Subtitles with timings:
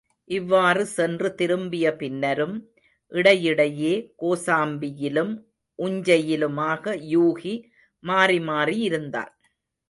[0.29, 2.55] இவ்வாறு சென்று திரும்பிய பின்னரும்,
[3.11, 5.33] இடையிடையே கோசாம்பியிலும்
[5.79, 7.53] உஞ்சையிலுமாக யூகி
[8.03, 9.33] மாறிமாறி இருந்தான்.